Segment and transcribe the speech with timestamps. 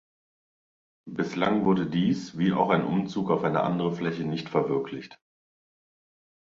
[1.05, 5.19] Bislang wurde dies wie auch ein Umzug auf eine andere Fläche nicht verwirklicht.